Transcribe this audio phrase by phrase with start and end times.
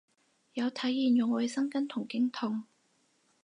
[0.53, 2.63] 有體驗用衛生巾同經痛